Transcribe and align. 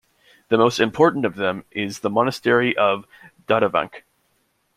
The 0.49 0.57
most 0.57 0.79
important 0.79 1.25
of 1.25 1.35
them 1.35 1.63
is 1.69 1.99
the 1.99 2.09
monastery 2.09 2.75
of 2.75 3.05
Dadivank. 3.47 4.01